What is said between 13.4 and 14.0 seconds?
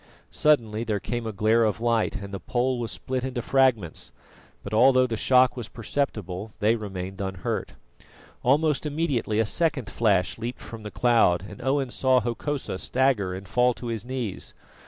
fall to